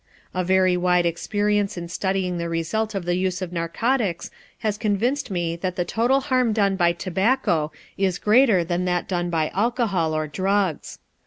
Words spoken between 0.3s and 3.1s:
A very wide experience in studying the result of